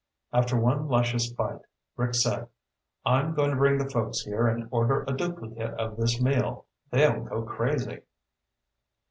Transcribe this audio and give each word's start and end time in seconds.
After 0.33 0.59
one 0.59 0.87
luscious 0.87 1.31
bite, 1.31 1.61
Rick 1.95 2.15
said, 2.15 2.47
"I'm 3.05 3.35
going 3.35 3.51
to 3.51 3.55
bring 3.55 3.77
the 3.77 3.87
folks 3.87 4.21
here 4.21 4.47
and 4.47 4.67
order 4.71 5.03
a 5.07 5.13
duplicate 5.15 5.75
of 5.79 5.95
this 5.97 6.19
meal. 6.19 6.65
They'll 6.89 7.21
go 7.23 7.43
crazy." 7.43 7.99